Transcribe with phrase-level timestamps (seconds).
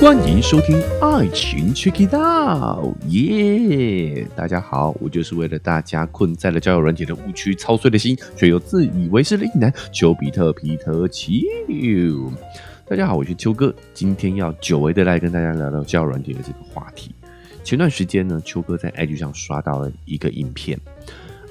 [0.00, 4.26] 欢迎收听《爱情 Check It Out》，耶！
[4.34, 11.32] 大家好，我就是为了大家困在了交友软体的误区、操碎了心，却又自以为是的一男丘比特皮特丘。
[12.84, 17.14] 大家好，我是丘哥，今天要久违的来跟大家聊聊交友软体的这个话题。
[17.62, 20.76] 前段时间呢，丘哥在 IG 上刷到了一个影片，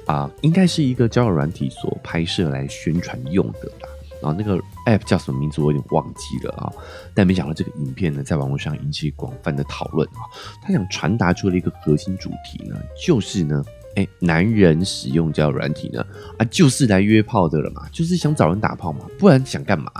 [0.06, 3.88] 啊，应该是一个交友软体所拍摄来宣传用的啦。
[4.22, 6.72] 啊那个 app 叫什么名字我有点忘记了啊，
[7.14, 10.22] 但没想到这个影片呢，在网络上引起广泛的讨论啊。
[10.62, 13.64] 他想传达出了一个核心主题呢，就是呢，
[13.96, 16.06] 哎，男人使用交友软体呢，
[16.38, 19.92] 啊，就是来约炮的了嘛，就是想找人打炮嘛，不然想干嘛？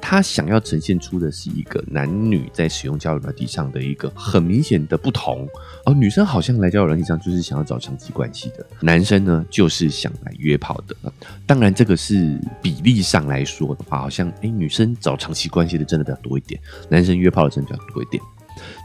[0.00, 5.48] 他想要呈现出的是一个男女在使用交友软体上的一个很明显的不同。
[5.84, 10.96] 而女生好像来交友软体上就是想要找长期关系的，男生呢就是想来约炮的。
[11.46, 18.22] 当然，这个是比例上来说的话，好像哎，女生找长期关系的真的比较多一点，男生约炮的真的比较多一点。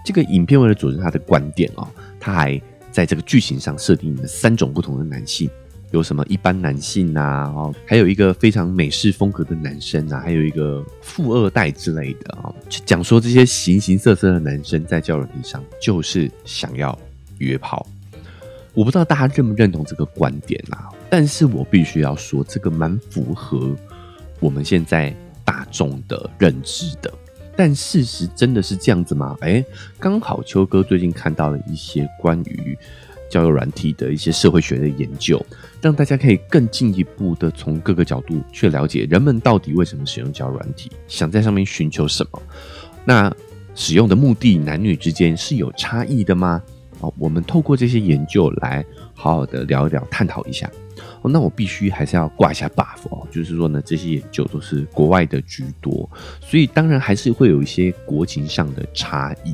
[0.04, 1.88] 这个影片为了佐证他的观点哦，
[2.20, 2.60] 他还
[2.92, 5.50] 在这个剧情上设定了三种不同的男性。
[5.92, 7.52] 有什么一般男性呐？
[7.56, 12.54] 哦，还有一个非常美式风格的男生啊，还有一个富二代之类的啊，
[12.86, 16.98] 讲说这些形形色色的男生在交友体上就是想要
[17.38, 17.86] 约炮。
[18.74, 23.74] 我不知道大家认不认同这个观点啊，但是我必须要说，这个蛮符合
[24.40, 25.16] 我们现在
[25.46, 27.12] 大众的认知的。
[27.56, 29.36] 但事实真的是这样子吗？
[29.40, 29.66] 哎，
[29.98, 32.78] 刚好秋哥最近看到了一些关于。
[33.30, 35.44] 交友软体的一些社会学的研究，
[35.82, 42.42] 让大家可以更进一步的从各个角度去了解人们到底为什么使用交友软体，想在上面寻求什么。
[43.06, 43.34] 那
[43.76, 46.62] 使用的目的，男女之间是有差异的吗？
[47.00, 48.84] 哦，我们透过这些研究来
[49.14, 50.68] 好好的聊一聊，探讨一下。
[51.22, 56.10] 哦，那我必须还是要挂一下 buff 哦，就是说呢，这些研究都是国外的居多，
[56.42, 59.54] 所以当然还是会有一些国情上的差异。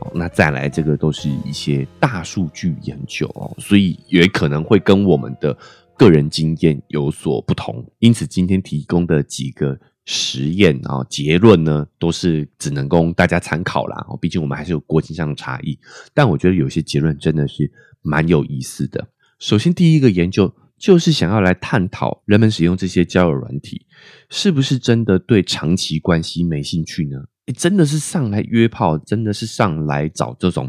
[0.00, 5.56] 哦，那再来这个都是一些大数据研究哦，所以也可能会跟我们的
[5.96, 7.84] 个人经验有所不同。
[7.98, 14.06] 因此，今天提供的几个实验啊结论呢，都是只能供大家参考啦。
[14.08, 15.78] 哦，毕竟我们还是有国情上的差异。
[16.14, 17.70] 但我觉得有些结论真的是
[18.02, 19.08] 蛮有意思的。
[19.38, 23.86] 首先，第一个研究就是想要来探讨人们使用这些交友软体，
[24.28, 27.24] 是不是真的对长期关系没兴趣呢？
[27.52, 30.68] 真的是上来约炮，真的是上来找这种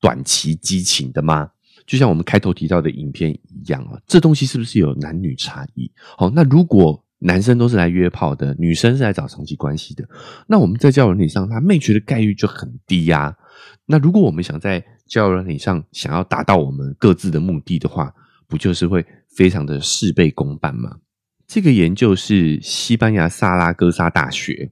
[0.00, 1.50] 短期激情的吗？
[1.86, 5.90] 就像我们开头提到的影片一样啊，这东西是不是有男女差异？
[6.16, 10.08] 好，那如果男生都是来约炮的，女生是来找长期关系的，
[10.46, 13.36] 那我们在交友软体上，他 match 的概率就很低呀。
[13.86, 18.14] 那如果我们想在交友软体上想要达到我们各自的目的的话，
[18.46, 19.04] 不就是会
[19.34, 20.98] 非常的事倍功半吗？
[21.46, 24.70] 这个研究是西班牙萨拉戈萨大学。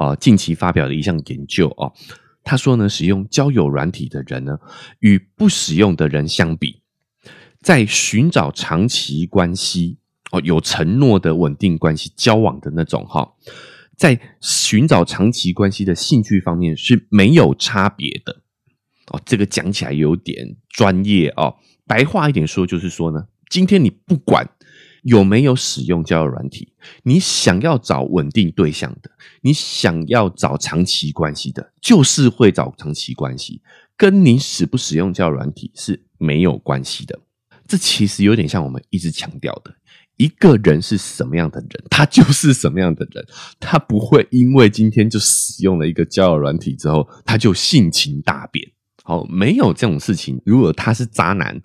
[0.00, 1.92] 啊，近期发表的一项研究哦，
[2.42, 4.58] 他说呢，使用交友软体的人呢，
[5.00, 6.80] 与不使用的人相比，
[7.60, 9.98] 在寻找长期关系
[10.30, 13.34] 哦，有承诺的稳定关系交往的那种哈，
[13.94, 18.40] 在寻找长期关系的兴趣方面是没有差别的
[19.08, 19.20] 哦。
[19.26, 21.56] 这个讲起来有点专业哦，
[21.86, 24.48] 白话一点说就是说呢，今天你不管。
[25.02, 26.72] 有没有使用交友软体？
[27.02, 29.10] 你想要找稳定对象的，
[29.42, 33.62] 你想要找长期关系的，就是会找长期关系，
[33.96, 37.18] 跟你使不使用交友软体是没有关系的。
[37.66, 39.74] 这其实有点像我们一直强调的，
[40.16, 43.24] 一个人是什么样的人，他就是什么样的人，
[43.58, 48.70] 他不会因为今天就使用了一个交友软体之后，他就性情大变。
[49.02, 50.40] 好，没有这种事情。
[50.44, 51.60] 如果他是渣男。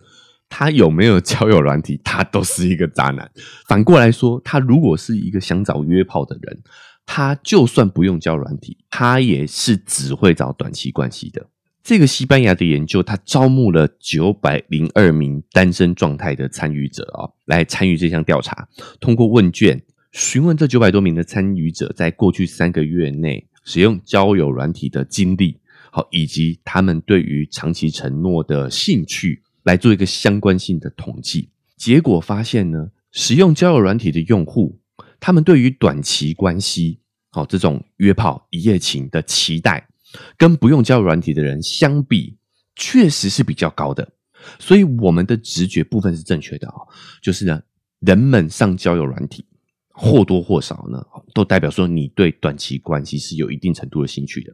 [0.50, 3.30] 他有没有交友软体，他都是一个渣男。
[3.68, 6.60] 反过来说，他如果是一个想找约炮的人，
[7.06, 11.48] 他就算不用交友软体，他也是只会找短期关系的。
[11.84, 18.68] 这个西班牙的研究，他招募了九百零二名单身状态的参与者啊，来参与这项调查。
[19.00, 19.80] 通过问卷
[20.12, 25.60] 询问这九百多名的参与者，在过去三个月内使用交友软体的经历，
[25.92, 29.44] 好，以及他们对于长期承诺的兴趣。
[29.66, 34.80] 来做一个相关性的统计，结果发现呢，使用交友软体的用户，
[35.20, 37.00] 他们对于短期关系，
[37.32, 39.90] 好这种约炮一夜情的期待，
[40.38, 42.38] 跟不用交友软体的人相比，
[42.76, 44.14] 确实是比较高的。
[44.60, 46.76] 所以我们的直觉部分是正确的啊，
[47.24, 47.60] 就是呢，
[48.02, 49.44] 人们上交友软体
[49.90, 51.04] 或多或少呢，
[51.34, 54.54] 都代表说你对短期关系是有一定程度的兴趣的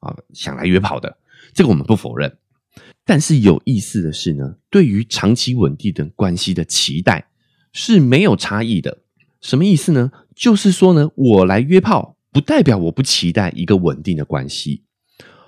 [0.00, 1.16] 啊，想来约炮的，
[1.54, 2.36] 这个我们不否认。
[3.04, 7.28] 但是有意思的是呢，对于长期稳定的关系的期待
[7.72, 8.98] 是没有差异的。
[9.40, 10.12] 什么意思呢？
[10.36, 14.84] 就是说呢，我来约炮，不代表我不期待一个稳定的关系。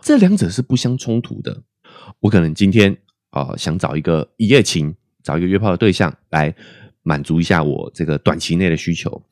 [0.02, 1.62] 这两者是不相冲突的。
[2.20, 2.96] 我可能今天
[3.30, 6.54] 啊想找一个一夜情，找一个约炮的对象来
[7.02, 9.22] 满足一下我这个短期内的需求。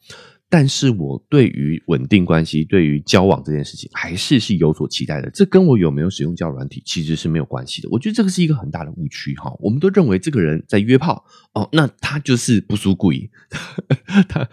[0.53, 5.31] 但是我对于稳定关系、对于交往这件事情，还是是有所期待的。
[5.31, 7.89] 这跟我有没有使用交友软体其实是没有关系的。
[7.91, 9.51] 我觉得这个是一个很大的误区哈。
[9.61, 13.31] 我们都认为这个人在约炮哦，那他就是不输故意，
[14.29, 14.47] 他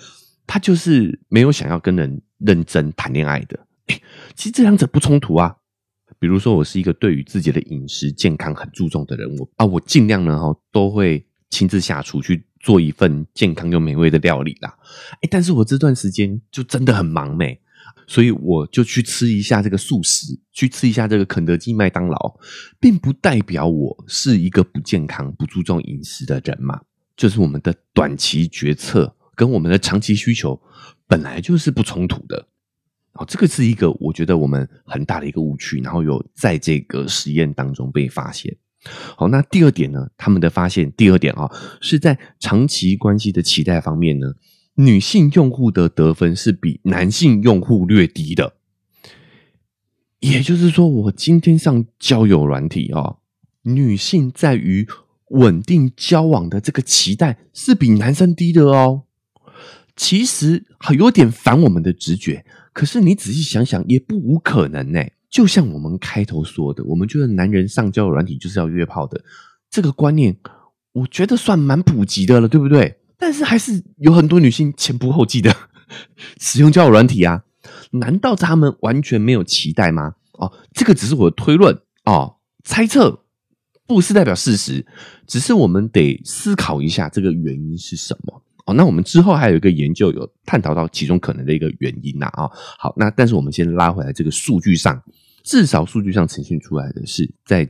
[0.48, 3.60] 他就是没有想要跟人认真谈恋爱的。
[4.36, 5.54] 其实这两者不冲突啊。
[6.18, 12.46] 比如说，我是一个对于自己的饮食健康很注重的人，我啊，我尽量呢哈都会亲自下厨去。
[12.59, 14.77] 做一份健康又美味的料理啦，
[15.21, 17.59] 哎，但是我这段时间就真的很忙没，
[18.06, 22.35] 所以我就去吃一下这个素食，去吃一下这个肯德基、麦当劳，
[22.79, 26.81] 并不代表我是一个不健康、不注重饮食的人嘛。
[27.15, 30.62] 就是我们的短期决策跟我们的长期需求
[31.07, 32.47] 本来就是不冲突的，
[33.13, 38.55] 哦，这个是一个我觉得我们很大的一个误区，然后有在这个实验当中被发现。
[39.15, 40.07] 好，那第二点呢？
[40.17, 44.33] 他们的发现，第二点啊，是在长期关系的期待方面呢，
[44.75, 48.53] 女性用户的得分是比男性用户略低的。
[50.21, 53.17] 也就是说，我今天上交友软体啊，
[53.63, 54.87] 女性在于
[55.29, 59.03] 稳定交往的这个期待是比男生低的哦。
[59.95, 60.65] 其实
[60.97, 65.03] 有点反我们的直觉，可是你仔细想想，也不无可能呢。
[65.29, 69.21] 就像我们开头说的，我们觉得男人上交友软体就是要约炮的
[69.69, 70.35] 这个观念，
[70.93, 72.99] 我觉得算蛮普及的了，对不对？
[73.17, 75.53] 但是还是有很多女性前仆后继的
[76.39, 77.43] 使用交友软体啊，
[77.91, 80.15] 难道他们完全没有期待吗？
[80.33, 83.25] 哦，这个只是我的推论哦，猜测
[83.85, 84.85] 不是代表事实，
[85.27, 88.41] 只是我们得思考一下这个原因是什么。
[88.69, 92.48] 哦，那我们之后还有一个研究有探讨到其中可能的一个原因呐啊。
[92.77, 95.01] 好，那但是我们先拉回来这个数据上，
[95.44, 97.68] 至少数据上呈现出来的是，在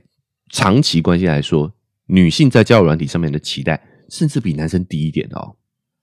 [0.50, 1.74] 长期关系来说，
[2.08, 5.56] 女性在交友软体上面的期待，甚至比男生低一点哦。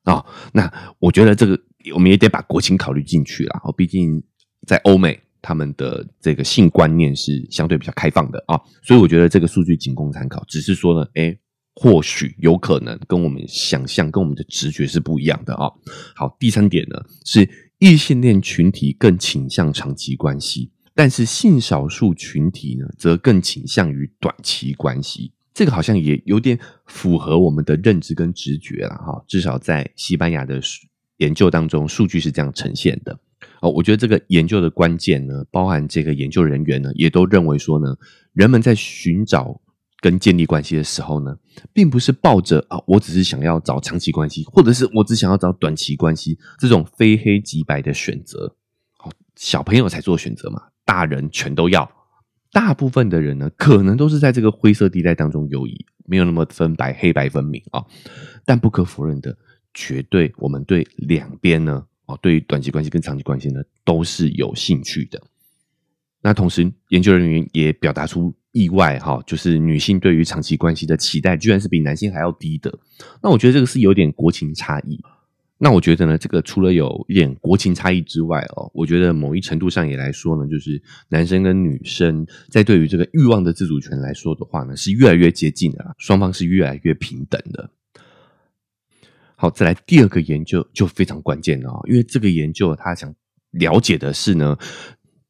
[0.04, 1.60] 啊，那我觉得这个
[1.92, 3.60] 我们也得把国情考虑进去了。
[3.64, 4.22] 哦，毕竟
[4.66, 11.36] 在欧美，他们的这个性观念是相对比较开放的啊，所以我觉得这个数据仅供参考，只是说呢，哎。
[11.78, 15.70] 或许有可能跟我们想象、跟我们的直觉是不一样的啊。
[16.14, 17.46] 好，第三点呢是
[17.78, 25.32] 异性恋群体更倾向长期关系，但是性少数群体呢则更倾向于短期关系。
[25.52, 29.22] 这个好像也有点符合我们的认知跟直觉了哈。
[29.28, 30.58] 至少在西班牙的
[31.18, 33.18] 研究当中，数据是这样呈现的。
[33.60, 37.94] 哦，我觉得这个研究的关键呢，包含这个研究人员呢，也都认为说呢，
[38.32, 39.60] 人们在寻找。
[40.06, 41.36] 跟建立关系的时候呢，
[41.72, 48.54] 并不是抱着啊，我只是想要找长期关系，或者是我只想要找短期关系这种非黑即白的选择。
[48.98, 51.90] 好，小朋友才做选择嘛，大人全都要。
[52.52, 57.84] 大部分的人呢，可能都是在这个灰色地带当中游移，没有那么分白黑白分明啊。
[58.44, 59.36] 但不可否认的，
[59.74, 65.20] 绝对我们对两边呢，哦，对于短期关系跟长期关系呢，都是有兴趣的。
[66.22, 68.32] 那同时，研究人员也表达出。
[68.56, 72.72] 意外哈，就是女性对于长期关系的期待，居然是比男性还要低的。
[73.22, 74.98] 那我觉得这个是有点国情差异。
[75.58, 87.70] 那我觉得呢，这个除了有一点国情差异之外哦，我觉得某一程度上也来说呢，就是男生跟女生在对于这个欲望的自主权来说的话呢，是越来越接近的，双方是越来越平等的。
[89.34, 93.14] 好，再来第二个研究就非常关键了，因为这个研究他想
[93.50, 94.56] 了解的是呢，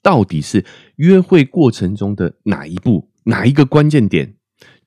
[0.01, 0.65] 到底是
[0.97, 3.09] 约会过程中的哪一步。
[3.29, 4.37] 哪一个关键点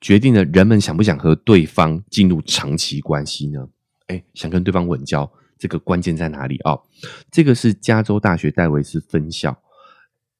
[0.00, 3.68] 决定了人们想不想和对方进入长期关系呢？
[4.06, 6.78] 哎，想跟对方稳交，这个关键在哪里啊？
[7.30, 9.62] 这个是加州大学戴维斯分校，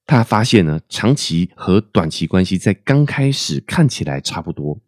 [0.06, 4.80] 他发现呢，长期和短期关系在刚开始看起来差不多，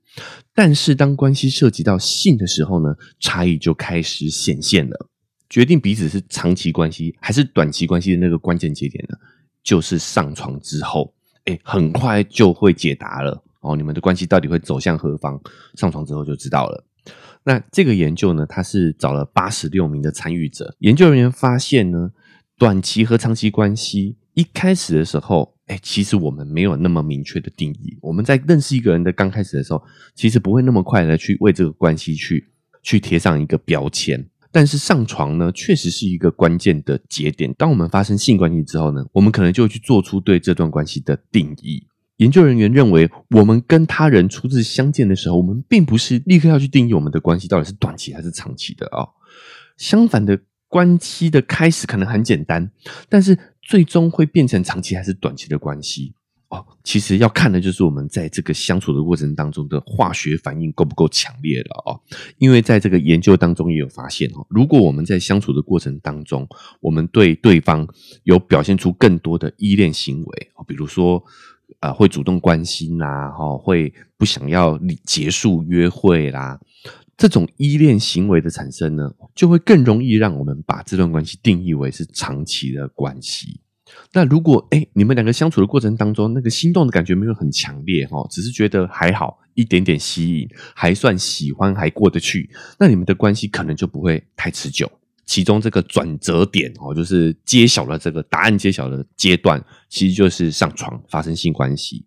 [0.54, 5.08] 但是当关系涉及到性的时候呢，差异就开始显现了。
[5.50, 9.18] 决定彼此是长期关系还是短期关系的那个关键节点呢，
[9.62, 11.14] 就是上床之后。
[11.44, 13.76] 哎，很快就会解答了哦。
[13.76, 15.40] 你们的关系到底会走向何方？
[15.74, 16.84] 上床之后就知道了。
[17.44, 20.76] 那这个研究呢，它是找了八十六名的参与者。
[20.78, 22.12] 研究人员发现呢，
[22.56, 27.98] 短期和长期关系一开始的时候，哎，其实我们没有那么明确的定义。
[28.00, 29.82] 我们在认识一个人的刚开始的时候，
[30.14, 32.48] 其实不会那么快的去为这个关系去
[32.84, 34.24] 去贴上一个标签。
[34.52, 37.52] 但是上床呢，确实是一个关键的节点。
[37.54, 41.86] 当我们发生性关系之后呢，我们可能就去做出对这段关系的定义。
[42.18, 49.08] 研究人员认为，我们跟他人初次相见的时候，我们并不是立刻要去定义我们的关系到底是短期还是长期的啊。
[49.78, 52.70] 相反的，关系的开始可能很简单，
[53.08, 56.14] 但是最终会变成长期还是短期的关系？
[56.52, 61.98] 哦，其实要看的就是我们在这个相处的过程当中的化学反应够不够强烈了哦。
[62.36, 66.46] 因为在这个研究当中也有发现哦，如果我们在相处的过程当中，
[66.80, 67.88] 我们对对方
[68.24, 71.24] 有表现出更多的依恋行为，比如说
[71.80, 76.60] 啊会主动关心啦，哈会不想要结束约会啦，
[77.16, 83.62] 这种依恋行为的产生呢，就会更容易让我们把这段关系定义为是长期的关系。
[84.12, 94.90] 那如果哎，你们两个相处的过程当中，那个心动的感觉没有很强烈哈，只是觉得还好，一点点吸引，还算喜欢，还过得去，那你们的关系可能就不会太持久。
[95.24, 102.04] 其中这个转折点哦，就是揭晓了这个答案揭晓的阶段，其实就是上床发生性关系。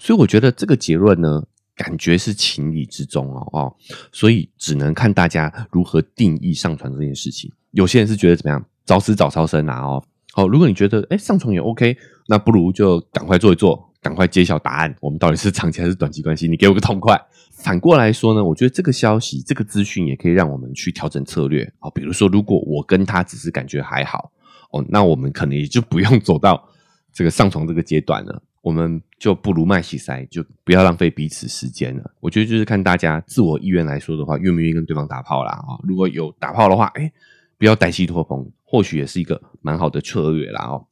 [0.00, 1.44] 所以我觉得这个结论呢，
[1.76, 3.76] 感觉是情理之中哦哦，
[4.10, 7.52] 所以只能看大家如何定义上床这件事情。
[7.70, 10.04] 有些人是觉得怎么样，早死早超生啊哦。
[10.36, 14.92] 好，如果你觉得哎上床也 OK，那不如就赶快做一做，赶快揭晓答案。
[15.00, 16.48] 我们到底是长期还是短期关系？
[16.48, 17.16] 你给我个痛快。
[17.52, 21.72] 反过来说呢，我觉得这个消息、这个资讯也可以让我们去调整策略。
[21.78, 24.32] 好，比如说，如果我跟他只是感觉还好
[24.72, 26.68] 哦，那我们可能也就不用走到
[27.12, 28.42] 这个上床这个阶段了。
[28.60, 32.10] 我们就不如卖洗塞，就不要浪费彼此时间了。
[32.18, 35.78] 我觉得就是看大家自我意愿来说的话，愿不愿意跟对方打炮啦啊？
[35.84, 37.12] 如果有打炮的话，哎。
[37.56, 40.88] 不要带戏托风，或许也是一个蛮好的策略啦哦。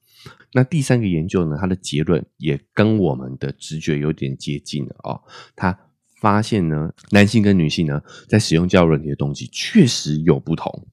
[0.53, 5.21] 那第三个研究呢，它的结论也跟我们的直觉有点接近了哦。
[5.57, 5.77] 他
[6.21, 10.87] 发现呢，男性跟女性呢，在使用交友软体的动机确实有不同。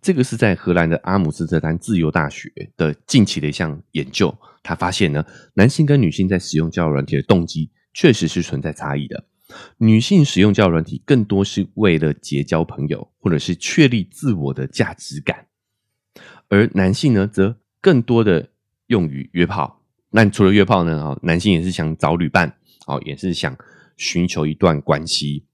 [0.00, 9.24] 这个是在荷兰的阿姆斯特丹自由大学的近期的一项研究，他发现呢，男性跟女性在使用交友软体的动机确实是存在差异的。
[9.78, 15.46] 女性使用交友软体更多是为了结交朋友，或者是确立自我的价值感，
[16.54, 18.48] 而男性呢，则更多的
[18.86, 19.82] 用于约炮。
[20.10, 21.04] 那除了约炮呢？
[21.04, 22.54] 啊，男性也是想找旅伴，
[22.86, 23.56] 哦，也是想
[23.96, 25.44] 寻求一段关系，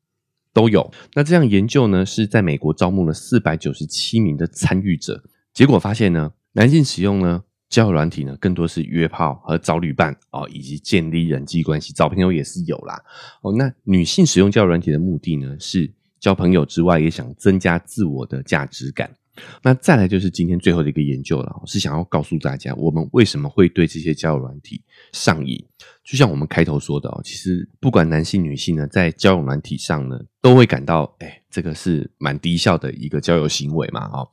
[0.52, 0.92] 都有。
[1.14, 7.44] 那这样研究呢，是在美国招募了四百九十七名的参与者，结果发现呢，男性使用呢。
[7.70, 11.92] 交友软体呢，更多是约炮和找旅伴哦，以及建立人际关系。
[11.92, 13.00] 找朋友也是有啦
[13.42, 13.52] 哦。
[13.52, 15.88] 那女性使用交友软体的目的呢，是
[16.18, 19.14] 交朋友之外，也想增加自我的价值感。
[19.62, 24.82] 那再来就是今天最后的一个研究了，是想要告诉大家，我们为什么会对这些交友软体
[25.12, 25.64] 上瘾？
[26.04, 34.28] 就像我们开头说的哦，其实不管男性女性呢，在交友软体上呢，都会感到哎，这个是蛮低效的一个交友行为嘛，哦。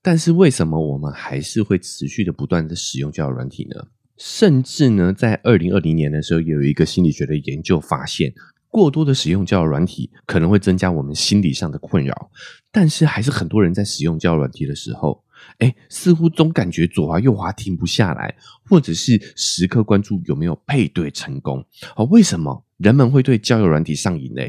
[0.00, 3.88] 但是为什么我们还是会持续的不断的使用交友软体呢？
[4.16, 8.32] 甚至呢，在二零二零年的时候，有一个心理学的研究发现，
[8.68, 12.30] 过多的使用交友软体可能会增加我们心理上的困扰。
[12.76, 15.24] 但是还是很多人在使用交友软体的时候，
[15.60, 18.36] 哎，似乎总感觉左滑右滑停不下来，
[18.68, 21.64] 或者是时刻关注有没有配对成功。
[21.96, 24.42] 哦，为什么人们会对交友软体上瘾呢？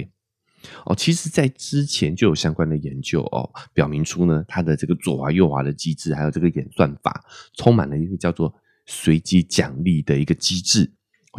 [0.84, 8.54] 哦，其实，在之前就有相关的研究哦，表明出呢，它的这个左滑右滑的机制，还有这个演算法，充满了一个叫做
[8.86, 10.92] 随机奖励的一个机制。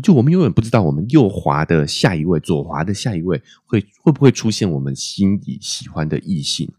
[0.02, 6.72] 就我们永远不知道，我们右滑的下一位，左滑的下一位，会会不会出现我们心里喜欢的异性？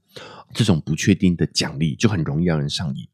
[0.53, 3.07] 这种不确定的奖励，就很容易让人上瘾。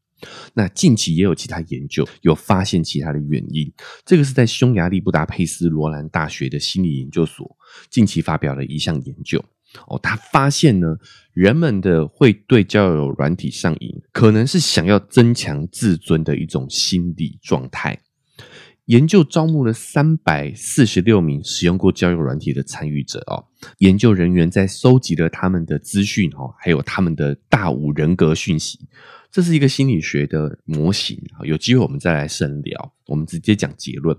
[0.54, 3.70] 那近期也有其他研究有发现其他的原因，
[4.04, 7.54] 这个是在匈牙利布达佩斯罗兰大学的心理研究所
[7.90, 9.44] 近期发表了一项研究
[9.88, 10.96] 哦，他发现呢，
[11.34, 18.00] 人们的会对交友软体上瘾，可能是想要增强自尊的一种心理状态。
[18.86, 23.44] 研究招募了三百四十六名使用过交友软体的参与者哦，
[23.78, 28.88] 研究人员在收集了他们的资讯哦，还有他们的大五人格讯息。
[29.30, 32.94] 这是一个心理学的模型有机会我们再来深聊。
[33.06, 34.16] 我们直接讲结论。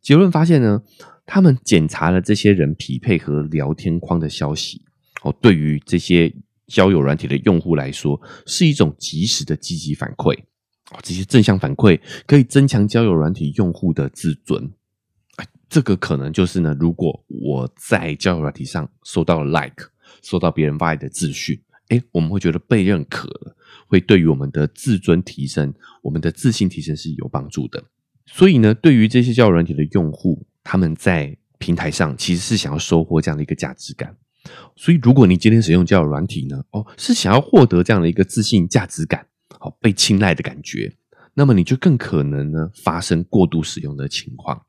[0.00, 0.82] 结论发现呢，
[1.26, 4.82] 他们检查了这些人匹配和聊天框的消息
[5.22, 6.32] 哦，对于这些
[6.68, 10.38] 交友软体的用户来说，是一种及时的积极反馈
[10.90, 10.98] 哦。
[11.02, 14.70] 这些正向反馈可以增强交友软体用户的自尊。
[15.36, 19.90] 哎这个可能就是呢，如果我在交友软体上收到了 like，
[20.22, 21.60] 收到别人发来的资讯。
[21.88, 27.84] 哎，我们会觉得被认可了，会对于我们的自尊提升、我们的自信提升是有帮助的。
[28.26, 34.16] 所以呢，对于这些交友软体的用户，他们在平台上其实是想要收获这样的一个价值感。
[34.74, 39.26] 所以，如果你今天使用交友软体呢，哦，是想要获得这样的一个自信、价值感，
[39.58, 40.92] 好被青睐的感觉，
[41.34, 44.60] 那么你就更可能呢发生过度使用的情况。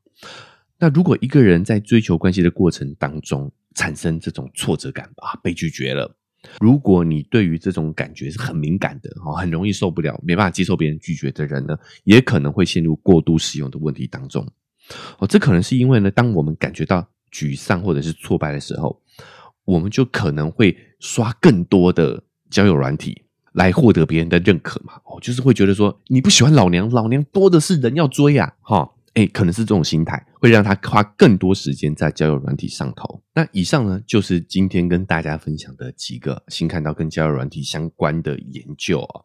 [0.78, 6.16] 那如果一个人在追求关系的过程当中产生这种挫折感啊，被拒绝了。
[6.60, 14.46] 如果你对于这种感觉是很敏感的哦，很容易受不了，没办法接受别人拒绝的人呢，也可能会陷入过度使用的问题当中。
[15.18, 19.02] 哦，这可能是因为呢，当我们感觉到沮丧或者是挫败的时候，
[19.64, 23.24] 我们就可能会刷更多的交友软体
[23.58, 24.94] 来获得别人的认可嘛。
[25.04, 28.94] 哦，就是会觉得说你不喜欢老娘，老娘多的是人要追呀，哈。
[29.14, 33.20] 哎，可能是这种心态会让他花更多时间在交友软体上头。
[33.34, 39.24] 那以上呢，就是今天跟大家分享的几个新看到跟交友软体相关的研究啊。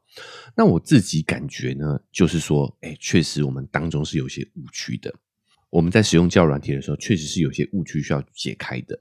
[0.55, 5.13] 那我自己感觉呢，就是说，哎，确实我们当中是有些误区的。
[5.69, 8.99] 我们在使用交友软体的时候，确实是有些误区需要解开的。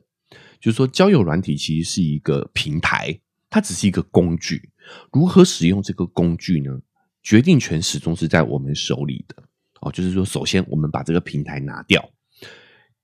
[0.60, 4.68] 就是说，交友软体其实是一个平台，它只是一个工具。
[5.12, 6.80] 如何使用这个工具呢？
[7.22, 9.42] 决定权始终是在我们手里的。
[9.80, 12.10] 哦，就是说，首先我们把这个平台拿掉，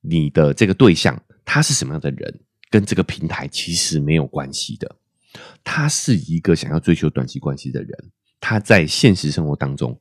[0.00, 4.96] 你的这个对象他是什么样的人，跟这个平台其实没有关系的。
[5.62, 9.96] 他是一个想要追求短期关系的人，他在现实生活当中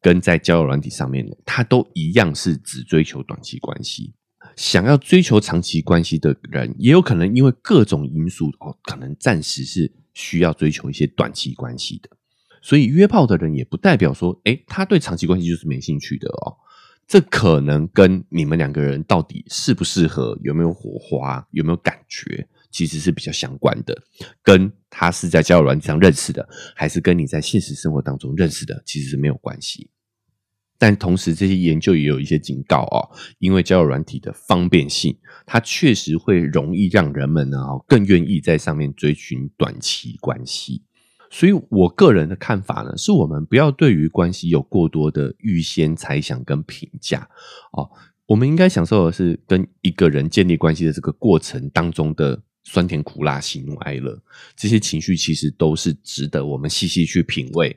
[0.00, 4.14] 跟在交友软体上面，他都一样是只追求短期关系。
[4.54, 12.08] 想要追求长期关系的人，也有可能因为各种因素哦，可能暂时是需要追求一些短期关系的。
[12.62, 16.56] 所以约炮的人也不代表说，诶，他对长期关系就是没兴趣的哦。
[17.06, 23.96] 这可能跟你们两个人到底适不适合、有没有火花、有没有感觉，其实是比较相关的。
[24.42, 29.88] 跟他是在交友软件上认识的，还是跟你在现实生活当中认识的，其实是没有关系。
[30.78, 35.16] 但同时，这些研究也有一些警告哦，因为交友软体的方便性，
[35.46, 40.82] 它确实会容易让人们呢，更愿意在上面追寻短期关系。
[41.30, 47.28] 所以我个人的看法呢，是我们不要对于关系有过多的预先猜想跟评价
[47.72, 47.90] 哦。
[48.26, 54.20] 我们应该享受的是跟一个人建立关系的这个过程当中的酸甜苦辣、喜怒哀乐，
[54.56, 57.76] 这些情绪其实都是值得我们细细去品味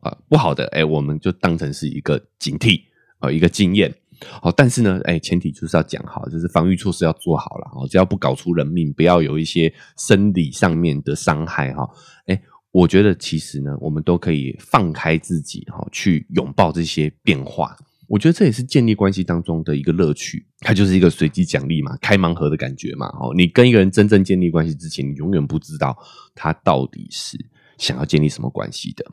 [0.00, 0.16] 啊。
[0.28, 2.82] 不好的，哎，我们就当成是一个警惕
[3.18, 3.94] 啊，一个经验。
[4.42, 11.88] 好，但是呢，哎，前提就是要讲好，就是防御措施要做好了哦，只要不搞出人命，不要有一些生理上面的伤害哈，
[12.26, 12.42] 哎。
[12.72, 17.76] 我觉得其实呢，我们都可以放开自己哈，去拥抱这些变化。
[18.06, 23.08] 我觉得这也是建立关系当中的一个乐趣，它就是一个随机奖励嘛，开盲盒的感觉嘛。
[23.18, 25.98] 哦，你跟一个人真正建立关系之前，你永远不知道
[26.32, 27.36] 他到底是
[27.76, 29.04] 想要建立什么关系的。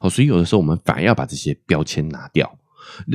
[0.00, 2.58] 哦，所以有的时候我们反而要把这些标签拿掉。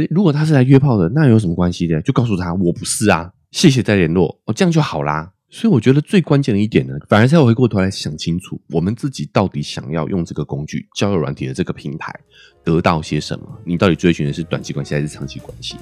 [0.09, 2.01] 如果他是来约炮的，那有什么关系的？
[2.01, 5.31] 就告诉他我不是啊，谢谢再联络，哦，这样就好啦。
[5.49, 12.13] 所以我觉得最关键的一点呢，反而是要回过头来想清楚，我们自己到底想要用这个工具交友软体的这个平台
[12.63, 13.45] 得到些什么？
[13.65, 15.75] 你到底追寻的是短期关系还是长期关系？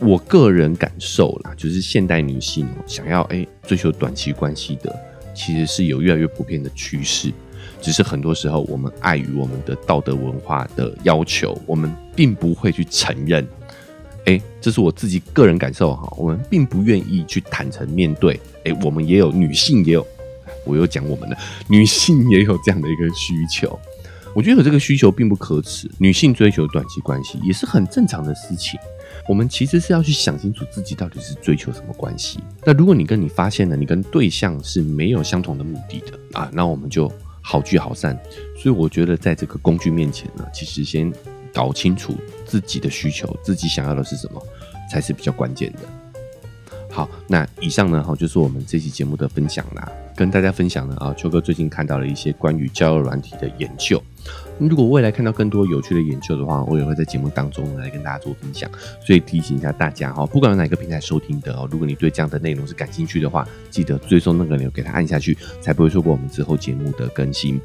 [0.00, 4.94] 我个人感受啦，就是现代女性想要哎追求短期关系的，
[5.34, 7.32] 其实是有越来越普遍的趋势，
[7.80, 13.46] 只是很多时候我们碍于我们的道德文化的要求，我们并不会去承认。
[14.26, 18.40] 哎，这是我自己个人感受哈，我们并不愿意去坦诚面对。
[18.64, 20.06] 哎，我们也有女性也有，
[20.64, 21.36] 我又讲我们的
[21.68, 23.78] 女性也有这样的一个需求。
[24.34, 28.78] 我觉得有这个需求并不可耻，女性追求短期关系也是很正常的事情。
[29.28, 32.38] 我们其实是要去想清楚自己到底是追求什么关系。
[32.64, 37.10] 那如果你跟你发现了你跟对象是没有相同的目的的啊，那我们就
[37.46, 38.18] 好聚好散。
[38.60, 41.12] 所以我觉得在这个工具面前呢，其实先。
[41.56, 44.42] 搞清楚自己的需求，自己想要的是什么，
[44.90, 45.78] 才是比较关键的。
[46.90, 54.02] 好，那以上呢，哈，就是我们这期节目的分享啦，跟大家分享呢，啊，秋哥最近看到了一些关于交友软体的研究。
[54.58, 58.70] 如果未来看到更多有趣的研究的话，我也会在节目当中来跟大家做分享。
[59.04, 67.60] 所以提醒一下大家哈，不管有哪个平台收听的哦，如果你对这样的内容是感兴趣的话，记得追踪那个钮，给它按下去，才不会错过我们之后节目的更新。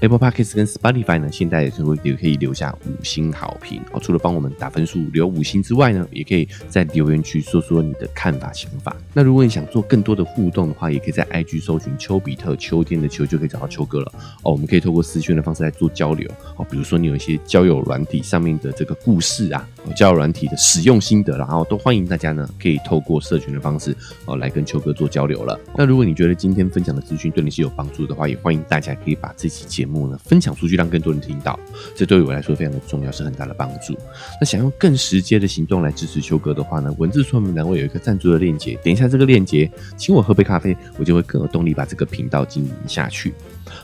[0.00, 4.00] Apple Podcast 跟 Spotify 呢，现在也是会也可以留下五星好评哦。
[4.00, 8.94] 除了帮我们打分数留五星之外呢，也可以在留言区说说你的看法想法。
[9.12, 14.12] 那如果你想做更多的互动的话，也可以在 IG 搜寻丘比特秋天的秋，就可以找到秋哥了
[14.44, 14.52] 哦。
[14.52, 16.30] 我们可以透过私讯的方式来做交流。
[16.56, 23.94] 哦，比如说你有一些交友软体上面的这个故事啊，交友软体的使用心得，然后都欢迎大家呢可以透过社群的方式
[24.24, 25.58] 哦来跟秋哥做交流了。
[25.76, 31.58] 那如果你觉得今天分享的资讯对你是有帮助的话，也欢迎大家可以把这期节目呢分享出去，让更多人听到。
[31.94, 33.96] 这对于我来说非常的重要，是很大的帮助。
[34.40, 43.34] 那想用更直接的行动来支持秋哥的话呢，文字说明栏位有一个赞助的链接，点一下这个链接，请我喝杯咖啡，我就会更有动力把这个频道经营下去。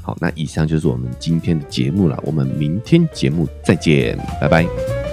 [0.02, 2.20] 好，那以上就是我们今天的节目了。
[2.24, 5.11] 我们明天节目再见，拜拜。